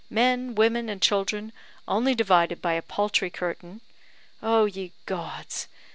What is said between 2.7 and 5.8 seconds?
a paltry curtain. Oh, ye gods!